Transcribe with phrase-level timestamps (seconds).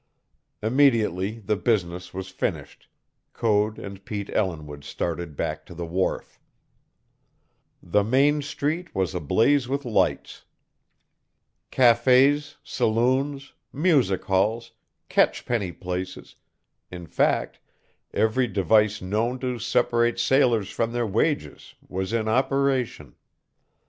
[0.63, 2.87] Immediately the business was finished,
[3.33, 6.39] Code and Pete Ellinwood started back to the wharf.
[7.83, 10.43] The main street was ablaze with lights.
[11.71, 14.71] Cafés, saloons, music halls,
[15.07, 16.35] catch penny places
[16.89, 17.59] in fact,
[18.11, 23.13] every device known to separate sailors from their wages was in operation.